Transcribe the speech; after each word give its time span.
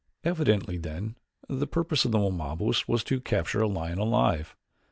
Evidently, 0.23 0.77
then, 0.79 1.15
the 1.47 1.67
purpose 1.67 2.05
of 2.05 2.11
the 2.11 2.17
Wamabos 2.17 2.87
was 2.87 3.03
to 3.03 3.21
capture 3.21 3.61
a 3.61 3.67
lion 3.67 3.99
alive. 3.99 4.55